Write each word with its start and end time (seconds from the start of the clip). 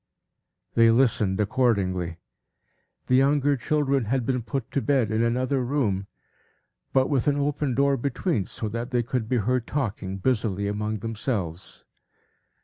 They 0.73 0.89
listened 0.89 1.39
accordingly. 1.39 2.17
The 3.05 3.13
younger 3.13 3.55
children 3.55 4.05
had 4.05 4.25
been 4.25 4.41
put 4.41 4.71
to 4.71 4.81
bed 4.81 5.11
in 5.11 5.21
another 5.21 5.63
room, 5.63 6.07
but 6.91 7.07
with 7.07 7.27
an 7.27 7.37
open 7.37 7.75
door 7.75 7.97
between, 7.97 8.45
so 8.47 8.67
that 8.69 8.89
they 8.89 9.03
could 9.03 9.29
be 9.29 9.37
heard 9.37 9.67
talking 9.67 10.17
busily 10.17 10.67
among 10.67 10.97
themselves. 11.01 11.85